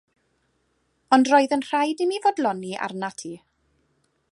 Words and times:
Ond 1.17 1.29
roedd 1.33 1.53
yn 1.59 1.63
rhaid 1.67 2.03
i 2.05 2.09
mi 2.13 2.19
fodloni 2.25 2.73
arnat 2.89 3.21
ti. 3.23 3.35